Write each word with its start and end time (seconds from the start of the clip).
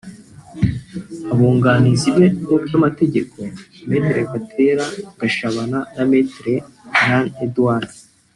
abunganizi 1.31 2.09
be 2.17 2.25
mu 2.47 2.57
by’amategeko 2.63 3.37
Me 3.87 3.97
Gatera 4.31 4.85
Gashabana 5.19 5.79
na 5.95 6.03
Me 6.09 6.19
Lan 7.09 7.25
Edwards 7.45 7.95